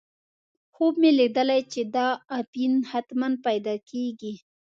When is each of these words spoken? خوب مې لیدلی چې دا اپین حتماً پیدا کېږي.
خوب 0.73 0.93
مې 1.01 1.11
لیدلی 1.19 1.61
چې 1.73 1.81
دا 1.95 2.07
اپین 2.39 2.73
حتماً 2.91 3.29
پیدا 3.45 3.75
کېږي. 3.89 4.33